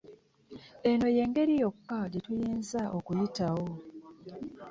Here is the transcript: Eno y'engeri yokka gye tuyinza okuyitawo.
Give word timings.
Eno 0.89 1.07
y'engeri 1.15 1.53
yokka 1.61 1.97
gye 2.11 2.19
tuyinza 2.25 2.81
okuyitawo. 2.97 3.65